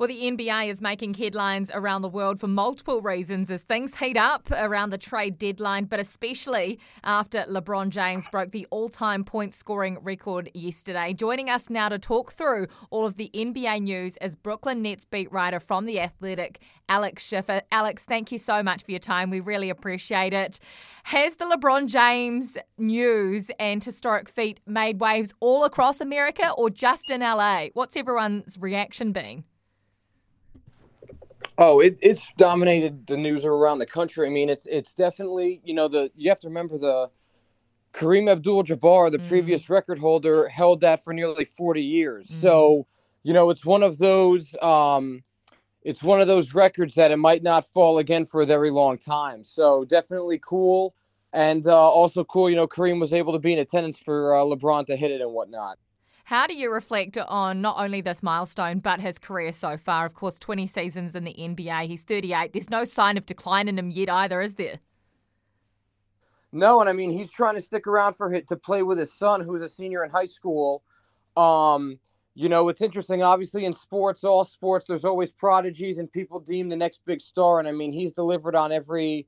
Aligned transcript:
Well, 0.00 0.08
the 0.08 0.22
NBA 0.22 0.70
is 0.70 0.80
making 0.80 1.12
headlines 1.12 1.70
around 1.74 2.00
the 2.00 2.08
world 2.08 2.40
for 2.40 2.46
multiple 2.46 3.02
reasons 3.02 3.50
as 3.50 3.64
things 3.64 3.98
heat 3.98 4.16
up 4.16 4.50
around 4.50 4.88
the 4.88 4.96
trade 4.96 5.36
deadline, 5.36 5.84
but 5.84 6.00
especially 6.00 6.80
after 7.04 7.40
LeBron 7.40 7.90
James 7.90 8.26
broke 8.32 8.50
the 8.52 8.66
all 8.70 8.88
time 8.88 9.24
point 9.24 9.52
scoring 9.52 9.98
record 10.00 10.50
yesterday. 10.54 11.12
Joining 11.12 11.50
us 11.50 11.68
now 11.68 11.90
to 11.90 11.98
talk 11.98 12.32
through 12.32 12.68
all 12.88 13.04
of 13.04 13.16
the 13.16 13.30
NBA 13.34 13.82
news 13.82 14.16
is 14.22 14.36
Brooklyn 14.36 14.80
Nets 14.80 15.04
beat 15.04 15.30
writer 15.30 15.60
from 15.60 15.84
The 15.84 16.00
Athletic, 16.00 16.62
Alex 16.88 17.22
Schiffer. 17.22 17.60
Alex, 17.70 18.06
thank 18.06 18.32
you 18.32 18.38
so 18.38 18.62
much 18.62 18.82
for 18.82 18.92
your 18.92 19.00
time. 19.00 19.28
We 19.28 19.40
really 19.40 19.68
appreciate 19.68 20.32
it. 20.32 20.60
Has 21.02 21.36
the 21.36 21.44
LeBron 21.44 21.88
James 21.88 22.56
news 22.78 23.50
and 23.60 23.84
historic 23.84 24.30
feat 24.30 24.60
made 24.66 24.98
waves 24.98 25.34
all 25.40 25.64
across 25.64 26.00
America 26.00 26.52
or 26.56 26.70
just 26.70 27.10
in 27.10 27.20
LA? 27.20 27.66
What's 27.74 27.98
everyone's 27.98 28.56
reaction 28.58 29.12
been? 29.12 29.44
Oh, 31.62 31.80
it, 31.80 31.98
it's 32.00 32.26
dominated 32.38 33.06
the 33.06 33.18
news 33.18 33.44
around 33.44 33.80
the 33.80 33.86
country. 33.86 34.26
I 34.26 34.30
mean, 34.30 34.48
it's 34.48 34.64
it's 34.64 34.94
definitely 34.94 35.60
you 35.62 35.74
know 35.74 35.88
the 35.88 36.10
you 36.16 36.30
have 36.30 36.40
to 36.40 36.48
remember 36.48 36.78
the 36.78 37.10
Kareem 37.92 38.30
Abdul-Jabbar, 38.30 39.12
the 39.12 39.18
mm. 39.18 39.28
previous 39.28 39.68
record 39.68 39.98
holder, 39.98 40.48
held 40.48 40.80
that 40.80 41.04
for 41.04 41.12
nearly 41.12 41.44
40 41.44 41.82
years. 41.82 42.28
Mm. 42.28 42.40
So 42.40 42.86
you 43.24 43.34
know 43.34 43.50
it's 43.50 43.66
one 43.66 43.82
of 43.82 43.98
those 43.98 44.56
um, 44.62 45.22
it's 45.82 46.02
one 46.02 46.22
of 46.22 46.28
those 46.28 46.54
records 46.54 46.94
that 46.94 47.10
it 47.10 47.18
might 47.18 47.42
not 47.42 47.66
fall 47.66 47.98
again 47.98 48.24
for 48.24 48.40
a 48.40 48.46
very 48.46 48.70
long 48.70 48.96
time. 48.96 49.44
So 49.44 49.84
definitely 49.84 50.40
cool, 50.42 50.94
and 51.34 51.66
uh, 51.66 51.76
also 51.76 52.24
cool. 52.24 52.48
You 52.48 52.56
know, 52.56 52.66
Kareem 52.66 52.98
was 52.98 53.12
able 53.12 53.34
to 53.34 53.38
be 53.38 53.52
in 53.52 53.58
attendance 53.58 53.98
for 53.98 54.34
uh, 54.34 54.44
LeBron 54.44 54.86
to 54.86 54.96
hit 54.96 55.10
it 55.10 55.20
and 55.20 55.32
whatnot. 55.32 55.78
How 56.24 56.46
do 56.46 56.54
you 56.54 56.72
reflect 56.72 57.18
on 57.18 57.60
not 57.60 57.76
only 57.78 58.00
this 58.00 58.22
milestone, 58.22 58.78
but 58.78 59.00
his 59.00 59.18
career 59.18 59.52
so 59.52 59.76
far? 59.76 60.06
Of 60.06 60.14
course, 60.14 60.38
20 60.38 60.66
seasons 60.66 61.14
in 61.14 61.24
the 61.24 61.34
NBA. 61.34 61.86
He's 61.86 62.02
38. 62.02 62.52
There's 62.52 62.70
no 62.70 62.84
sign 62.84 63.16
of 63.16 63.26
decline 63.26 63.68
in 63.68 63.78
him 63.78 63.90
yet 63.90 64.10
either, 64.10 64.40
is 64.40 64.54
there? 64.54 64.78
No, 66.52 66.80
and 66.80 66.88
I 66.88 66.92
mean, 66.92 67.12
he's 67.12 67.30
trying 67.30 67.54
to 67.54 67.60
stick 67.60 67.86
around 67.86 68.14
for 68.14 68.32
it 68.34 68.48
to 68.48 68.56
play 68.56 68.82
with 68.82 68.98
his 68.98 69.12
son, 69.12 69.40
who's 69.40 69.62
a 69.62 69.68
senior 69.68 70.04
in 70.04 70.10
high 70.10 70.24
school. 70.24 70.82
Um, 71.36 71.98
you 72.34 72.48
know, 72.48 72.68
it's 72.68 72.82
interesting. 72.82 73.22
Obviously, 73.22 73.64
in 73.64 73.72
sports, 73.72 74.24
all 74.24 74.44
sports, 74.44 74.86
there's 74.86 75.04
always 75.04 75.32
prodigies, 75.32 75.98
and 75.98 76.10
people 76.10 76.40
deem 76.40 76.68
the 76.68 76.76
next 76.76 77.04
big 77.04 77.20
star. 77.20 77.60
And 77.60 77.68
I 77.68 77.72
mean, 77.72 77.92
he's 77.92 78.14
delivered 78.14 78.54
on 78.54 78.72
every 78.72 79.26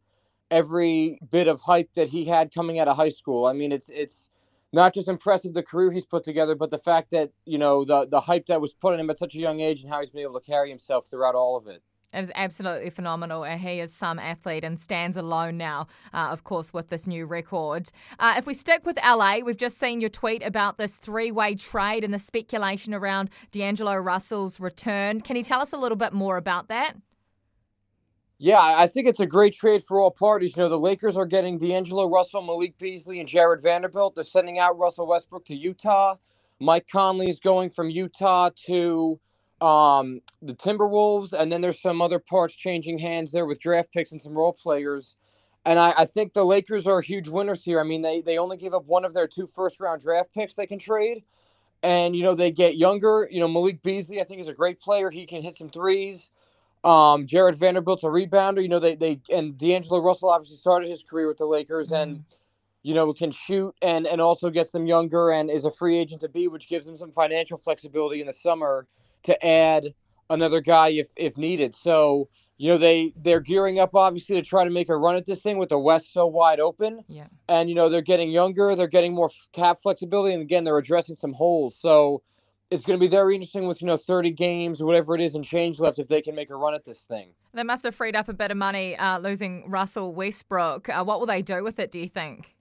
every 0.51 1.19
bit 1.31 1.49
of 1.49 1.61
hype 1.61 1.89
that 1.95 2.09
he 2.09 2.25
had 2.25 2.53
coming 2.55 2.79
out 2.79 2.89
of 2.89 2.97
high 2.97 3.09
school. 3.09 3.47
I 3.47 3.53
mean, 3.53 3.73
it's 3.73 3.89
it's 3.89 4.31
not 4.73 4.95
just 4.95 5.09
impressive 5.09 5.53
the 5.53 5.63
career 5.63 5.91
he's 5.91 6.07
put 6.07 6.25
together, 6.25 6.55
but 6.55 6.71
the 6.71 6.79
fact 6.79 7.11
that 7.11 7.31
you 7.45 7.59
know 7.59 7.85
the 7.85 8.07
the 8.11 8.21
hype 8.21 8.47
that 8.47 8.61
was 8.61 8.75
put 8.75 8.95
on 8.95 9.01
him 9.01 9.11
at 9.11 9.19
such 9.19 9.35
a 9.35 9.39
young 9.39 9.61
age 9.61 9.83
and 9.83 9.91
how 9.91 10.01
he's 10.01 10.11
been 10.11 10.23
able 10.23 10.39
to 10.41 10.47
carry 10.47 10.69
himself 10.69 11.09
throughout 11.09 11.35
all 11.35 11.57
of 11.57 11.67
it. 11.67 11.83
It 12.13 12.19
is 12.19 12.33
absolutely 12.35 12.91
phenomenal. 12.91 13.43
He 13.45 13.81
is 13.81 13.95
some 13.95 14.19
athlete 14.19 14.65
and 14.65 14.79
stands 14.79 15.17
alone 15.17 15.57
now, 15.57 15.87
uh, 16.13 16.29
of 16.31 16.45
course, 16.45 16.73
with 16.75 16.91
this 16.91 17.07
new 17.07 17.25
record. 17.25 17.89
Uh, 18.19 18.35
if 18.37 18.47
we 18.47 18.53
stick 18.53 18.85
with 18.85 18.99
LA, 19.03 19.39
we've 19.39 19.57
just 19.57 19.79
seen 19.79 20.01
your 20.01 20.11
tweet 20.11 20.43
about 20.43 20.77
this 20.77 20.99
three 20.99 21.31
way 21.31 21.55
trade 21.55 22.05
and 22.05 22.13
the 22.13 22.19
speculation 22.19 22.93
around 22.93 23.31
D'Angelo 23.51 23.97
Russell's 23.97 24.61
return. 24.61 25.21
Can 25.23 25.37
you 25.37 25.43
tell 25.43 25.61
us 25.61 25.73
a 25.73 25.79
little 25.79 25.97
bit 25.97 26.13
more 26.13 26.37
about 26.37 26.69
that? 26.69 26.97
Yeah, 28.45 28.59
I 28.61 28.89
think 28.89 29.07
it's 29.07 29.21
a 29.21 29.27
great 29.27 29.55
trade 29.55 29.85
for 29.85 30.01
all 30.01 30.11
parties. 30.11 30.57
You 30.57 30.65
know, 30.65 30.69
the 30.69 30.77
Lakers 30.77 31.17
are 31.17 31.27
getting 31.27 31.59
D'Angelo 31.59 32.09
Russell, 32.09 32.43
Malik 32.43 32.77
Beasley, 32.77 33.21
and 33.21 33.29
Jarred 33.29 33.63
Vanderbilt. 33.63 34.17
They're 34.17 34.25
sending 34.25 34.59
out 34.59 34.77
Russell 34.77 35.07
Westbrook 35.07 35.45
to 35.45 35.55
Utah. 35.55 36.17
Mike 36.59 36.89
Conley 36.91 37.29
is 37.29 37.39
going 37.39 37.71
from 37.71 37.89
Utah 37.89 38.51
to 38.67 39.21
um, 39.61 40.21
the 40.43 40.55
Timberwolves, 40.55 41.33
and 41.33 41.53
then 41.53 41.61
there's 41.61 41.81
some 41.81 42.03
other 42.03 42.19
parts 42.19 42.57
changing 42.57 42.99
hands 42.99 43.31
there 43.31 43.47
with 43.47 43.61
draft 43.61 43.93
picks 43.93 44.11
and 44.11 44.21
some 44.21 44.35
role 44.35 44.53
players. 44.53 45.15
And 45.65 45.79
I, 45.79 45.95
I 45.99 46.07
think 46.07 46.33
the 46.33 46.45
Lakers 46.45 46.89
are 46.89 47.01
huge 47.01 47.29
winners 47.29 47.65
here. 47.65 47.79
I 47.79 47.85
mean, 47.85 48.03
they 48.03 48.23
they 48.23 48.39
only 48.39 48.57
gave 48.57 48.75
up 48.75 48.87
one 48.87 49.05
of 49.05 49.15
their 49.15 49.29
two 49.29 49.47
first 49.47 49.79
round 49.79 50.03
draft 50.03 50.35
picks 50.35 50.57
they 50.57 50.67
can 50.67 50.81
trade, 50.81 51.23
and 51.85 52.17
you 52.17 52.25
know 52.25 52.35
they 52.35 52.51
get 52.51 52.77
younger. 52.77 53.29
You 53.31 53.39
know, 53.39 53.47
Malik 53.47 53.85
Beasley, 53.85 54.21
I 54.21 54.25
think, 54.25 54.41
is 54.41 54.49
a 54.49 54.53
great 54.53 54.81
player. 54.81 55.11
He 55.11 55.27
can 55.27 55.43
hit 55.43 55.55
some 55.55 55.69
threes. 55.69 56.33
Um, 56.85 57.27
Jarred 57.27 57.57
Vanderbilt's 57.57 58.05
a 58.05 58.09
rebounder. 58.09 58.63
You 58.63 58.69
know, 58.69 58.81
they 58.81 58.97
they 58.97 59.21
and 59.31 59.57
D'Angelo 59.57 60.01
Russell 60.01 60.31
obviously 60.31 60.57
started 60.57 60.89
his 60.89 61.03
career 61.03 61.29
with 61.29 61.39
the 61.39 61.47
Lakers 61.47 61.91
mm 61.91 62.03
and 62.03 62.25
you 62.83 62.95
know 62.95 63.13
can 63.13 63.31
shoot 63.31 63.75
and 63.81 64.07
and 64.09 64.21
also 64.21 64.51
gets 64.51 64.73
them 64.73 64.87
younger 64.87 65.31
and 65.31 65.51
is 65.51 65.65
a 65.65 65.71
free 65.71 65.97
agent 65.97 66.21
to 66.21 66.29
be, 66.29 66.49
which 66.49 66.69
gives 66.69 66.87
them 66.87 66.97
some 66.97 67.13
financial 67.13 67.57
flexibility 67.57 68.21
in 68.21 68.27
the 68.27 68.33
summer 68.33 68.87
to 69.23 69.47
add 69.47 69.95
another 70.31 70.61
guy 70.61 70.89
if 70.89 71.09
if 71.17 71.37
needed. 71.37 71.75
So 71.75 72.29
you 72.59 72.73
know 72.73 72.79
they 72.79 73.13
they're 73.17 73.41
gearing 73.41 73.79
up 73.79 73.95
obviously 73.95 74.37
to 74.37 74.43
try 74.43 74.65
to 74.65 74.71
make 74.71 74.89
a 74.89 74.97
run 74.97 75.17
at 75.17 75.27
this 75.27 75.43
thing 75.43 75.59
with 75.59 75.69
the 75.69 75.79
West 75.79 76.13
so 76.13 76.27
wide 76.27 76.61
open. 76.61 77.05
Yeah. 77.09 77.27
And 77.49 77.69
you 77.69 77.75
know 77.75 77.89
they're 77.89 78.03
getting 78.03 78.31
younger, 78.31 78.75
they're 78.75 78.89
getting 78.89 79.15
more 79.15 79.31
cap 79.53 79.79
flexibility, 79.81 80.35
and 80.35 80.43
again 80.43 80.65
they're 80.65 80.79
addressing 80.79 81.17
some 81.17 81.33
holes. 81.33 81.77
So 81.79 82.23
it's 82.73 82.87
going 82.87 82.99
to 82.99 83.01
be 83.01 83.09
very 83.09 83.35
interesting 83.35 83.67
with 83.67 83.83
you 83.83 83.87
know 83.87 83.99
30 83.99 84.31
games 84.31 84.81
or 84.81 84.87
whatever 84.87 85.15
it 85.15 85.21
is 85.21 85.35
and 85.35 85.45
change 85.45 85.79
left 85.79 85.99
if 85.99 86.09
they 86.09 86.23
can 86.23 86.35
make 86.35 86.49
a 86.49 86.57
run 86.57 86.75
at 86.75 86.85
this 86.85 87.05
thing. 87.05 87.33
They 87.53 87.65
must 87.65 87.85
have 87.85 87.95
freed 87.95 88.17
up 88.17 88.29
a 88.31 88.33
bit 88.33 88.51
of 88.51 88.57
money 88.57 88.97
uh, 88.97 89.19
losing 89.19 89.71
Russell 89.71 90.15
Westbrook. 90.15 90.89
Uh, 90.89 91.05
what 91.05 91.21
will 91.21 91.27
they 91.27 91.43
do 91.43 91.63
with 91.63 91.79
it? 91.79 91.93
Do 91.93 91.99
you 91.99 92.09
think? 92.09 92.57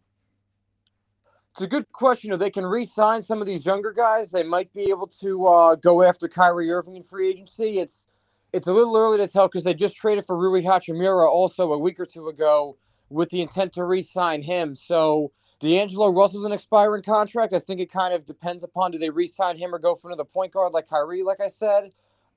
It's 1.53 1.61
a 1.61 1.67
good 1.67 1.89
question. 1.93 2.27
You 2.27 2.31
know, 2.33 2.37
they 2.37 2.49
can 2.49 2.65
re-sign 2.65 3.21
some 3.21 3.39
of 3.39 3.47
these 3.47 3.65
younger 3.65 3.93
guys. 3.93 4.31
They 4.31 4.43
might 4.43 4.71
be 4.73 4.89
able 4.89 5.07
to 5.21 5.47
uh, 5.47 5.75
go 5.75 6.01
after 6.01 6.27
Kyrie 6.27 6.71
Irving 6.71 6.97
in 6.97 7.03
free 7.03 7.29
agency. 7.29 7.79
It's 7.79 8.07
it's 8.51 8.67
a 8.67 8.73
little 8.73 8.97
early 8.97 9.17
to 9.17 9.29
tell 9.29 9.47
because 9.47 9.63
they 9.63 9.73
just 9.73 9.95
traded 9.95 10.25
for 10.25 10.37
Rui 10.37 10.61
Hachimura 10.61 11.29
also 11.29 11.71
a 11.71 11.77
week 11.77 12.01
or 12.01 12.05
two 12.05 12.27
ago 12.27 12.75
with 13.09 13.29
the 13.29 13.41
intent 13.41 13.71
to 13.73 13.85
re-sign 13.85 14.41
him. 14.41 14.75
So 14.75 15.31
D'Angelo 15.61 16.09
Russell's 16.09 16.43
an 16.43 16.51
expiring 16.51 17.03
contract. 17.03 17.53
I 17.53 17.59
think 17.59 17.79
it 17.79 17.91
kind 17.91 18.13
of 18.13 18.25
depends 18.25 18.63
upon 18.63 18.91
do 18.91 18.97
they 18.97 19.11
re-sign 19.11 19.57
him 19.57 19.73
or 19.73 19.79
go 19.79 19.93
for 19.93 20.09
another 20.09 20.25
point 20.25 20.51
guard 20.51 20.73
like 20.73 20.89
Kyrie, 20.89 21.21
like 21.21 21.39
I 21.39 21.47
said. 21.47 21.91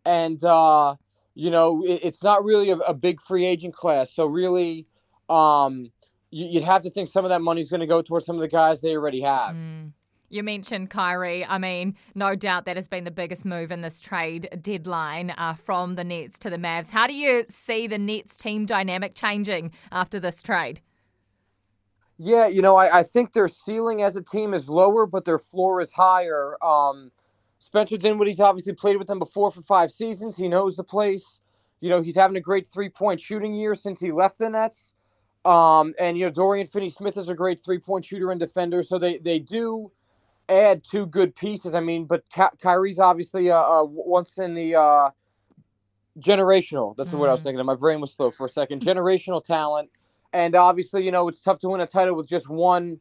And 0.05 0.43
uh, 0.45 0.97
you 1.35 1.51
know, 1.51 1.83
it, 1.85 2.01
it's 2.03 2.23
not 2.23 2.45
really 2.45 2.71
a, 2.71 2.77
a, 2.77 2.93
big 2.93 3.23
free 3.23 3.47
agent 3.47 3.75
class. 3.75 4.13
So 4.13 4.27
really, 4.27 4.87
um, 5.31 5.91
you, 6.31 6.61
would 6.61 6.65
have 6.65 6.83
to 6.83 6.91
think 6.91 7.09
some 7.09 7.25
of 7.25 7.31
that 7.31 7.41
money's 7.41 7.71
going 7.71 7.81
to 7.81 7.87
go 7.87 8.03
towards 8.03 8.27
some 8.27 8.37
of 8.37 8.43
the 8.43 8.49
guys 8.49 8.83
they 8.83 8.95
already 8.95 9.23
have. 9.23 9.55
Mm. 9.55 9.93
You 10.29 10.43
mentioned 10.43 10.91
Kyrie. 10.91 11.47
I 11.47 11.59
mean, 11.59 11.95
no 12.15 12.35
doubt 12.35 12.67
that 12.67 12.77
has 12.77 12.89
been 12.89 13.05
the 13.05 13.11
biggest 13.11 13.45
move 13.45 13.71
in 13.71 13.81
this 13.81 14.01
trade 14.01 14.49
deadline 14.61 15.33
uh, 15.39 15.55
from 15.55 15.95
the 15.95 16.05
Nets 16.05 16.39
to 16.41 16.51
the 16.51 16.57
Mavs. 16.57 16.91
How 16.91 17.07
do 17.07 17.15
you 17.15 17.45
see 17.49 17.87
the 17.87 17.99
Nets 17.99 18.37
team 18.37 18.67
dynamic 18.67 19.15
changing 19.15 19.71
after 19.93 20.21
this 20.21 20.43
trade? 20.43 20.81
Yeah, 22.19 22.47
you 22.47 22.63
know, 22.63 22.77
I, 22.77 23.01
I 23.01 23.03
think 23.03 23.33
their 23.33 23.49
ceiling 23.49 24.03
as 24.03 24.17
a 24.17 24.23
team 24.23 24.55
is 24.55 24.69
lower, 24.69 25.07
but 25.07 25.25
their 25.25 25.39
floor 25.39 25.81
is 25.81 25.93
higher. 25.93 26.57
Um, 26.63 27.11
Spencer 27.59 27.97
Dinwiddie's 27.97 28.41
obviously 28.41 28.75
played 28.75 28.99
with 28.99 29.09
them 29.09 29.19
before 29.19 29.51
for 29.51 29.63
five 29.63 29.91
seasons. 29.91 30.37
He 30.37 30.49
knows 30.49 30.77
the 30.77 30.85
place. 30.85 31.41
You 31.81 31.91
know, 31.91 32.03
he's 32.03 32.17
having 32.17 32.37
a 32.37 32.41
great 32.41 32.69
three 32.69 32.89
point 32.89 33.21
shooting 33.21 33.55
year 33.55 33.75
since 33.75 34.01
he 34.01 34.13
left 34.13 34.39
the 34.39 34.49
Nets. 34.49 34.95
Um, 35.45 35.95
and, 35.99 36.17
you 36.17 36.25
know, 36.25 36.31
Dorian 36.31 36.67
Finney 36.67 36.89
Smith 36.89 37.17
is 37.17 37.29
a 37.29 37.35
great 37.35 37.61
three 37.61 37.79
point 37.79 38.05
shooter 38.05 38.31
and 38.31 38.39
defender. 38.39 38.83
So 38.83 38.99
they, 38.99 39.19
they 39.19 39.39
do 39.39 39.91
add 40.49 40.85
two 40.85 41.07
good 41.07 41.35
pieces. 41.35 41.75
I 41.75 41.81
mean, 41.81 42.05
but 42.05 42.29
Ky- 42.31 42.57
Kyrie's 42.63 42.99
obviously 42.99 43.51
uh, 43.51 43.59
uh, 43.59 43.85
once 43.85 44.39
in 44.39 44.55
the 44.55 44.77
uh, 44.77 45.11
generational. 46.19 46.97
That's 46.97 47.13
mm. 47.13 47.19
what 47.19 47.29
I 47.29 47.33
was 47.33 47.41
mm. 47.41 47.45
thinking 47.45 47.61
of. 47.61 47.67
My 47.67 47.75
brain 47.75 48.01
was 48.01 48.13
slow 48.13 48.31
for 48.31 48.47
a 48.47 48.51
second. 48.51 48.83
Generational 48.85 49.43
talent. 49.45 49.91
And 50.35 50.57
obviously, 50.57 51.05
you 51.05 51.13
know, 51.13 51.29
it's 51.29 51.41
tough 51.41 51.61
to 51.61 51.69
win 51.69 51.81
a 51.81 51.87
title 51.87 52.17
with 52.17 52.29
just 52.29 52.51
one 52.51 53.01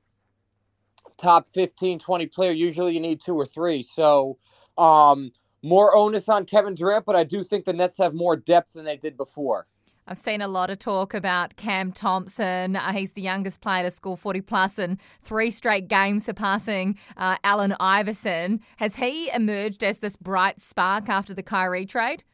top 1.18 1.48
15, 1.56 1.98
20 1.98 2.28
player. 2.28 2.52
Usually 2.52 2.94
you 2.94 3.00
need 3.00 3.22
two 3.22 3.34
or 3.34 3.48
three. 3.48 3.82
So, 3.82 4.38
um, 4.78 5.32
more 5.64 5.96
onus 5.96 6.30
on 6.30 6.46
Kevin 6.46 6.76
Durant, 6.76 7.06
but 7.06 7.16
I 7.16 7.24
do 7.24 7.44
think 7.44 7.66
the 7.66 7.74
Nets 7.74 7.98
have 7.98 8.14
more 8.14 8.36
depth 8.36 8.74
than 8.74 8.86
they 8.86 8.98
did 8.98 9.18
before. 9.18 9.66
I've 10.06 10.20
seen 10.20 10.42
a 10.42 10.48
lot 10.48 10.70
of 10.70 10.78
talk 10.78 11.16
about 11.16 11.56
Cam 11.56 11.92
Thompson. 11.92 12.76
Uh, 12.76 12.92
he's 12.92 13.14
the 13.14 13.22
youngest 13.22 13.62
player 13.62 13.84
to 13.84 13.90
score 13.90 14.18
40 14.18 14.42
plus 14.42 14.78
in 14.78 15.00
three 15.24 15.50
straight 15.50 15.88
games, 15.88 16.26
surpassing 16.26 17.00
uh, 17.18 17.38
Allen 17.44 17.74
Iverson. 17.80 18.60
Has 18.78 18.98
he 18.98 19.32
emerged 19.32 19.84
as 19.84 20.00
this 20.00 20.18
bright 20.18 20.60
spark 20.60 21.10
after 21.10 21.34
the 21.34 21.42
Kyrie 21.42 21.86
trade? 21.86 22.26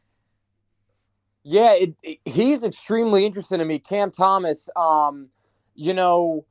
Yeah, 1.52 1.74
it, 1.74 1.96
it, 2.04 2.20
he's 2.26 2.64
extremely 2.64 3.26
interesting 3.26 3.58
to 3.58 3.66
me. 3.66 3.80
Cam 3.80 4.12
Thomas, 4.12 4.70
um, 4.76 5.30
you 5.74 5.96
know, 5.96 6.46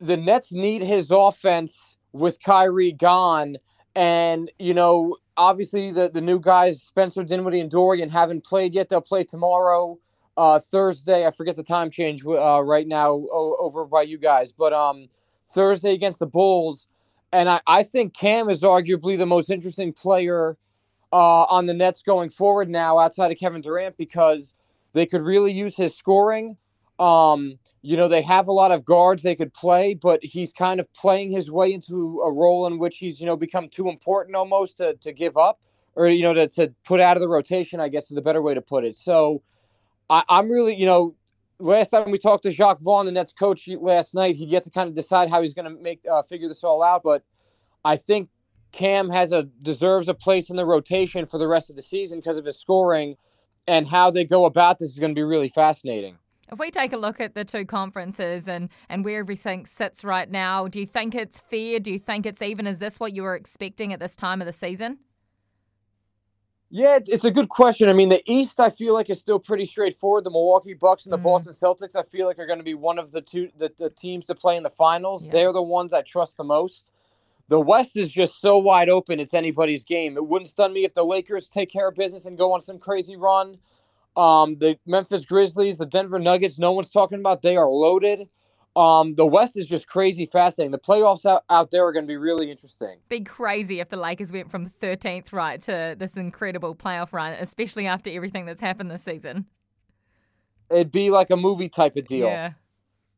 the 0.00 0.16
Nets 0.16 0.50
need 0.50 0.80
his 0.82 1.10
offense 1.10 1.98
with 2.14 2.42
Kyrie 2.42 2.92
gone. 2.92 3.58
And, 3.94 4.50
you 4.58 4.72
know, 4.72 5.18
obviously 5.36 5.92
the, 5.92 6.08
the 6.08 6.22
new 6.22 6.40
guys, 6.40 6.82
Spencer 6.82 7.22
Dinwiddie 7.22 7.60
and 7.60 7.70
Dorian, 7.70 8.08
haven't 8.08 8.42
played 8.42 8.72
yet. 8.72 8.88
They'll 8.88 9.02
play 9.02 9.24
tomorrow, 9.24 9.98
uh, 10.38 10.58
Thursday. 10.58 11.26
I 11.26 11.32
forget 11.32 11.56
the 11.56 11.62
time 11.62 11.90
change 11.90 12.24
uh, 12.24 12.62
right 12.62 12.88
now 12.88 13.10
o- 13.10 13.58
over 13.60 13.84
by 13.84 14.02
you 14.02 14.16
guys. 14.16 14.52
But 14.52 14.72
um, 14.72 15.08
Thursday 15.50 15.92
against 15.92 16.18
the 16.18 16.26
Bulls. 16.26 16.86
And 17.30 17.50
I, 17.50 17.60
I 17.66 17.82
think 17.82 18.16
Cam 18.16 18.48
is 18.48 18.62
arguably 18.62 19.18
the 19.18 19.26
most 19.26 19.50
interesting 19.50 19.92
player 19.92 20.56
uh, 21.12 21.44
on 21.44 21.66
the 21.66 21.74
Nets 21.74 22.02
going 22.02 22.30
forward 22.30 22.68
now 22.68 22.98
outside 22.98 23.32
of 23.32 23.38
Kevin 23.38 23.60
Durant 23.60 23.96
because 23.96 24.54
they 24.92 25.06
could 25.06 25.22
really 25.22 25.52
use 25.52 25.76
his 25.76 25.96
scoring. 25.96 26.56
Um, 26.98 27.58
you 27.82 27.96
know, 27.96 28.08
they 28.08 28.22
have 28.22 28.48
a 28.48 28.52
lot 28.52 28.72
of 28.72 28.84
guards 28.84 29.22
they 29.22 29.34
could 29.34 29.54
play, 29.54 29.94
but 29.94 30.22
he's 30.22 30.52
kind 30.52 30.80
of 30.80 30.92
playing 30.92 31.32
his 31.32 31.50
way 31.50 31.72
into 31.72 32.20
a 32.20 32.30
role 32.30 32.66
in 32.66 32.78
which 32.78 32.98
he's, 32.98 33.20
you 33.20 33.26
know, 33.26 33.36
become 33.36 33.68
too 33.68 33.88
important 33.88 34.36
almost 34.36 34.76
to, 34.78 34.94
to 34.96 35.12
give 35.12 35.36
up 35.36 35.58
or, 35.94 36.08
you 36.08 36.22
know, 36.22 36.34
to, 36.34 36.46
to 36.48 36.72
put 36.84 37.00
out 37.00 37.16
of 37.16 37.22
the 37.22 37.28
rotation, 37.28 37.80
I 37.80 37.88
guess 37.88 38.10
is 38.10 38.14
the 38.14 38.20
better 38.20 38.42
way 38.42 38.54
to 38.54 38.60
put 38.60 38.84
it. 38.84 38.96
So 38.96 39.42
I, 40.10 40.22
I'm 40.28 40.50
really, 40.50 40.74
you 40.74 40.84
know, 40.84 41.14
last 41.58 41.90
time 41.90 42.10
we 42.10 42.18
talked 42.18 42.42
to 42.42 42.50
Jacque 42.50 42.80
Vaughn, 42.80 43.06
the 43.06 43.12
Nets 43.12 43.32
coach 43.32 43.66
last 43.80 44.14
night, 44.14 44.36
he'd 44.36 44.50
yet 44.50 44.64
to 44.64 44.70
kind 44.70 44.88
of 44.88 44.94
decide 44.94 45.30
how 45.30 45.40
he's 45.40 45.54
going 45.54 45.64
to 45.74 45.82
make 45.82 46.00
uh, 46.10 46.22
figure 46.22 46.48
this 46.48 46.62
all 46.64 46.82
out. 46.82 47.02
But 47.02 47.22
I 47.84 47.96
think 47.96 48.28
Cam 48.72 49.08
has 49.10 49.32
a 49.32 49.44
deserves 49.62 50.08
a 50.08 50.14
place 50.14 50.50
in 50.50 50.56
the 50.56 50.64
rotation 50.64 51.26
for 51.26 51.38
the 51.38 51.48
rest 51.48 51.70
of 51.70 51.76
the 51.76 51.82
season 51.82 52.18
because 52.18 52.38
of 52.38 52.44
his 52.44 52.58
scoring, 52.58 53.16
and 53.66 53.86
how 53.86 54.10
they 54.10 54.24
go 54.24 54.44
about 54.44 54.78
this 54.78 54.90
is 54.90 54.98
going 54.98 55.12
to 55.12 55.18
be 55.18 55.24
really 55.24 55.48
fascinating. 55.48 56.18
If 56.52 56.58
we 56.58 56.70
take 56.70 56.92
a 56.92 56.96
look 56.96 57.20
at 57.20 57.34
the 57.34 57.44
two 57.44 57.64
conferences 57.64 58.48
and, 58.48 58.70
and 58.88 59.04
where 59.04 59.20
everything 59.20 59.66
sits 59.66 60.02
right 60.02 60.28
now, 60.28 60.66
do 60.66 60.80
you 60.80 60.86
think 60.86 61.14
it's 61.14 61.38
fair? 61.38 61.78
Do 61.78 61.92
you 61.92 61.98
think 61.98 62.26
it's 62.26 62.42
even? 62.42 62.66
Is 62.66 62.78
this 62.78 62.98
what 62.98 63.12
you 63.12 63.22
were 63.22 63.36
expecting 63.36 63.92
at 63.92 64.00
this 64.00 64.16
time 64.16 64.42
of 64.42 64.46
the 64.46 64.52
season? 64.52 64.98
Yeah, 66.72 67.00
it's 67.06 67.24
a 67.24 67.30
good 67.32 67.48
question. 67.48 67.88
I 67.88 67.92
mean, 67.92 68.08
the 68.08 68.22
East, 68.30 68.60
I 68.60 68.70
feel 68.70 68.94
like 68.94 69.10
is 69.10 69.20
still 69.20 69.40
pretty 69.40 69.64
straightforward. 69.64 70.24
The 70.24 70.30
Milwaukee 70.30 70.74
Bucks 70.74 71.04
and 71.04 71.12
the 71.12 71.18
mm. 71.18 71.24
Boston 71.24 71.52
Celtics, 71.52 71.96
I 71.96 72.02
feel 72.04 72.26
like 72.26 72.38
are 72.38 72.46
going 72.46 72.60
to 72.60 72.64
be 72.64 72.74
one 72.74 72.98
of 72.98 73.10
the 73.10 73.20
two 73.20 73.48
the, 73.58 73.72
the 73.76 73.90
teams 73.90 74.26
to 74.26 74.36
play 74.36 74.56
in 74.56 74.62
the 74.62 74.70
finals. 74.70 75.26
Yeah. 75.26 75.32
They're 75.32 75.52
the 75.52 75.62
ones 75.62 75.92
I 75.92 76.02
trust 76.02 76.36
the 76.36 76.44
most. 76.44 76.90
The 77.50 77.60
West 77.60 77.96
is 77.96 78.12
just 78.12 78.40
so 78.40 78.58
wide 78.58 78.88
open; 78.88 79.18
it's 79.18 79.34
anybody's 79.34 79.84
game. 79.84 80.16
It 80.16 80.24
wouldn't 80.24 80.48
stun 80.48 80.72
me 80.72 80.84
if 80.84 80.94
the 80.94 81.04
Lakers 81.04 81.48
take 81.48 81.70
care 81.70 81.88
of 81.88 81.96
business 81.96 82.24
and 82.26 82.38
go 82.38 82.52
on 82.52 82.62
some 82.62 82.78
crazy 82.78 83.16
run. 83.16 83.58
Um, 84.16 84.56
the 84.58 84.78
Memphis 84.86 85.24
Grizzlies, 85.24 85.76
the 85.76 85.84
Denver 85.84 86.20
Nuggets, 86.20 86.60
no 86.60 86.70
one's 86.70 86.90
talking 86.90 87.18
about. 87.18 87.42
They 87.42 87.56
are 87.56 87.68
loaded. 87.68 88.28
Um, 88.76 89.16
the 89.16 89.26
West 89.26 89.58
is 89.58 89.66
just 89.66 89.88
crazy 89.88 90.26
fascinating. 90.26 90.70
The 90.70 90.78
playoffs 90.78 91.26
out, 91.26 91.42
out 91.50 91.72
there 91.72 91.84
are 91.84 91.92
going 91.92 92.04
to 92.04 92.08
be 92.08 92.16
really 92.16 92.52
interesting. 92.52 92.98
Be 93.08 93.20
crazy 93.22 93.80
if 93.80 93.88
the 93.88 93.96
Lakers 93.96 94.32
went 94.32 94.48
from 94.48 94.64
13th 94.64 95.32
right 95.32 95.60
to 95.62 95.96
this 95.98 96.16
incredible 96.16 96.76
playoff 96.76 97.12
run, 97.12 97.32
especially 97.32 97.88
after 97.88 98.10
everything 98.10 98.46
that's 98.46 98.60
happened 98.60 98.92
this 98.92 99.02
season. 99.02 99.46
It'd 100.70 100.92
be 100.92 101.10
like 101.10 101.30
a 101.30 101.36
movie 101.36 101.68
type 101.68 101.96
of 101.96 102.06
deal. 102.06 102.28
Yeah. 102.28 102.52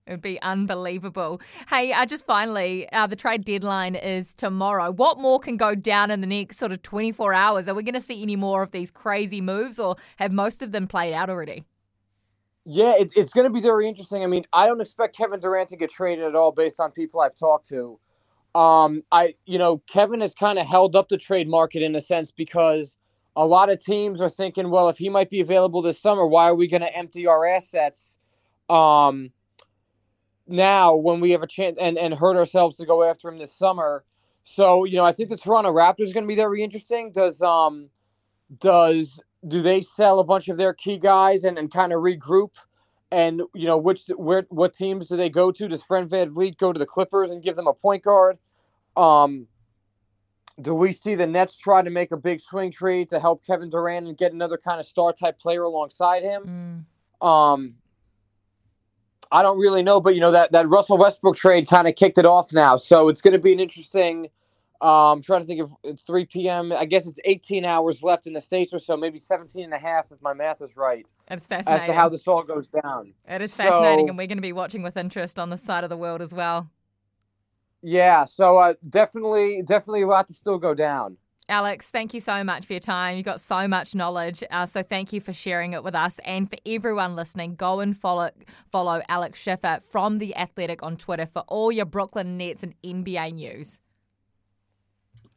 It 0.07 0.11
would 0.11 0.23
be 0.23 0.43
unbelievable. 0.43 1.41
Hey, 1.69 1.93
uh, 1.93 2.07
just 2.07 2.27
finally, 2.27 2.91
uh, 2.91 3.07
the 3.07 3.15
trade 3.15 3.45
deadline 3.45 3.95
is 3.95 4.35
tomorrow. 4.35 4.91
What 4.91 5.21
more 5.21 5.39
can 5.39 5.57
go 5.57 5.77
down 5.77 6.11
in 6.11 6.21
the 6.21 6.27
next 6.27 6.59
sort 6.59 6.73
of 6.73 6.83
24 6.83 7.33
hours? 7.33 7.69
Are 7.69 7.75
we 7.75 7.85
going 7.85 7.95
to 7.95 8.01
see 8.01 8.21
any 8.21 8.35
more 8.35 8.65
of 8.65 8.73
these 8.73 8.91
crazy 8.91 9.41
moves, 9.41 9.79
or 9.79 9.95
have 10.17 10.33
most 10.33 10.61
of 10.61 10.73
them 10.73 10.89
played 10.89 11.15
out 11.15 11.31
already? 11.31 11.65
Yeah, 12.65 12.95
it, 12.97 13.13
it's 13.15 13.33
going 13.33 13.47
to 13.47 13.53
be 13.53 13.61
very 13.61 13.87
interesting. 13.89 14.25
I 14.25 14.27
mean, 14.27 14.45
I 14.53 14.67
don't 14.67 14.81
expect 14.81 15.17
Kevin 15.17 15.39
Durant 15.39 15.69
to 15.69 15.77
get 15.77 15.91
traded 15.91 16.25
at 16.25 16.35
all 16.35 16.51
based 16.51 16.81
on 16.81 16.91
people 16.91 17.21
I've 17.21 17.37
talked 17.37 17.69
to. 17.69 17.99
Um, 18.57 19.05
I, 19.13 19.37
you 19.47 19.59
know, 19.59 19.83
Kevin 19.89 20.21
has 20.21 20.35
kind 20.35 20.59
of 20.59 20.67
held 20.67 20.97
up 20.97 21.09
the 21.11 21.17
trade 21.17 21.49
market 21.49 21.83
in 21.83 21.95
a 21.95 22.01
sense 22.01 22.33
because 22.33 22.97
a 23.37 23.47
lot 23.47 23.71
of 23.71 23.83
teams 23.83 24.21
are 24.21 24.29
thinking, 24.29 24.69
well, 24.69 24.89
if 24.89 24.99
he 24.99 25.09
might 25.09 25.31
be 25.31 25.41
available 25.41 25.81
this 25.81 26.01
summer, 26.01 26.27
why 26.27 26.49
are 26.49 26.57
we 26.57 26.67
going 26.67 26.83
to 26.83 26.97
empty 26.97 27.29
our 27.29 27.47
assets? 27.47 28.19
Um, 28.69 29.31
now 30.53 30.95
when 30.95 31.21
we 31.21 31.33
have 31.33 31.43
a 31.43 31.47
chance 31.47 31.77
and, 31.81 31.99
and 31.99 32.15
hurt 32.15 32.37
ourselves 32.37 32.77
to 32.77 32.87
go 32.87 33.03
after 33.03 33.29
him 33.29 33.39
this 33.39 33.57
summer. 33.57 34.05
So, 34.45 34.85
you 34.85 34.97
know, 34.97 35.05
I 35.05 35.13
think 35.13 35.29
the 35.29 35.37
Toronto 35.37 35.73
Raptors 35.73 36.11
are 36.11 36.15
going 36.15 36.25
to 36.25 36.29
be 36.29 36.37
very 36.37 36.63
interesting. 36.63 37.13
Does 37.13 37.43
um 37.43 37.89
does 38.59 39.21
do 39.49 39.63
they 39.63 39.81
sell 39.83 40.21
a 40.21 40.25
bunch 40.25 40.49
of 40.49 40.57
their 40.57 40.75
key 40.75 40.99
guys 40.99 41.45
and, 41.45 41.59
and 41.59 41.73
kind 41.73 41.93
of 41.93 42.01
regroup? 42.01 42.51
And 43.11 43.43
you 43.55 43.67
know, 43.67 43.77
which 43.77 44.07
where 44.17 44.47
what 44.49 44.75
teams 44.75 45.07
do 45.07 45.17
they 45.17 45.31
go 45.31 45.53
to? 45.53 45.69
Does 45.69 45.83
Fred 45.83 46.09
VanVleet 46.09 46.59
go 46.59 46.73
to 46.73 46.79
the 46.79 46.87
Clippers 46.87 47.31
and 47.31 47.43
give 47.43 47.57
them 47.57 47.67
a 47.67 47.75
point 47.75 48.03
guard? 48.03 48.39
Um, 48.97 49.47
do 50.61 50.75
we 50.75 50.93
see 50.93 51.15
the 51.15 51.27
Nets 51.27 51.57
try 51.57 51.83
to 51.83 51.91
make 51.91 52.13
a 52.13 52.17
big 52.17 52.41
swing 52.41 52.71
trade 52.71 53.11
to 53.11 53.21
help 53.21 53.45
Kevin 53.45 53.71
Durant 53.71 54.07
and 54.07 54.17
get 54.17 54.33
another 54.33 54.59
kind 54.59 54.81
of 54.81 54.87
star 54.87 55.13
type 55.13 55.39
player 55.39 55.63
alongside 55.63 56.23
him? 56.23 56.87
Mm. 57.23 57.27
Um, 57.27 57.75
I 59.33 59.43
don't 59.43 59.59
really 59.59 59.83
know, 59.83 59.99
but 59.99 60.15
you 60.15 60.21
know 60.21 60.31
that 60.31 60.53
that 60.53 60.69
Russell 60.69 60.99
Westbrook 60.99 61.37
trade 61.37 61.67
kind 61.67 61.89
of 61.89 61.97
kicked 61.97 62.19
it 62.19 62.27
off 62.27 62.53
now, 62.53 62.77
so 62.77 63.09
it's 63.09 63.23
going 63.23 63.33
to 63.33 63.39
be 63.39 63.53
an 63.53 63.61
interesting. 63.61 64.29
Um, 64.83 64.91
I'm 64.91 65.23
trying 65.23 65.43
to 65.43 65.47
think 65.47 65.61
of 65.61 65.73
it's 65.85 66.03
3 66.03 66.27
p.m. 66.27 66.73
I 66.73 66.85
guess 66.85 67.07
it's 67.07 67.21
18 67.25 67.65
hours 67.65 68.03
left 68.03 68.27
in 68.27 68.33
the 68.33 68.41
states 68.41 68.75
or 68.75 68.81
so, 68.81 68.97
maybe 68.97 69.17
17 69.17 69.63
and 69.65 69.73
a 69.73 69.79
half 69.79 70.07
if 70.11 70.21
my 70.21 70.35
math 70.35 70.61
is 70.61 70.77
right. 70.77 71.07
That 71.29 71.39
is 71.39 71.47
fascinating 71.47 71.83
as 71.83 71.87
to 71.87 71.95
how 71.95 72.09
this 72.09 72.27
all 72.27 72.43
goes 72.43 72.69
down. 72.69 73.15
It 73.29 73.41
is 73.41 73.55
fascinating, 73.55 74.07
so, 74.07 74.11
and 74.11 74.19
we're 74.19 74.27
going 74.27 74.39
to 74.39 74.43
be 74.43 74.53
watching 74.53 74.83
with 74.83 74.97
interest 74.97 75.39
on 75.39 75.51
the 75.51 75.57
side 75.57 75.85
of 75.85 75.91
the 75.91 75.97
world 75.97 76.21
as 76.21 76.35
well. 76.35 76.69
Yeah, 77.83 78.25
so 78.25 78.59
uh, 78.59 78.75
definitely, 78.91 79.63
definitely 79.65 80.03
a 80.03 80.09
lot 80.09 80.29
to 80.29 80.35
still 80.35 80.59
go 80.59 80.75
down. 80.75 81.17
Alex, 81.53 81.91
thank 81.91 82.15
you 82.15 82.21
so 82.21 82.43
much 82.43 82.65
for 82.65 82.73
your 82.73 82.81
time. 82.81 83.15
You've 83.15 83.27
got 83.27 83.39
so 83.39 83.69
much 83.69 83.95
knowledge. 83.95 84.43
Uh, 84.51 84.65
so 84.65 84.83
thank 84.83 85.13
you 85.13 85.21
for 85.21 85.35
sharing 85.35 85.75
it 85.75 85.85
with 85.85 85.95
us. 85.95 86.19
And 86.25 86.49
for 86.49 86.57
everyone 86.65 87.15
listening, 87.15 87.57
go 87.57 87.81
and 87.81 87.95
follow 87.95 88.31
follow 88.71 89.03
Alex 89.11 89.39
Schiffer 89.39 89.81
from 89.87 90.17
The 90.17 90.35
Athletic 90.35 90.83
on 90.83 90.97
Twitter 90.97 91.27
for 91.27 91.45
all 91.49 91.71
your 91.71 91.85
Brooklyn 91.85 92.39
Nets 92.39 92.63
and 92.63 92.75
NBA 92.83 93.35
news. 93.35 93.82